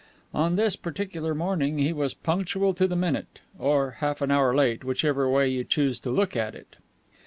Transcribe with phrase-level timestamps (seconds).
[0.33, 4.83] On this particular morning he was punctual to the minute, or half an hour late,
[4.83, 6.75] whichever way you choose to look at it.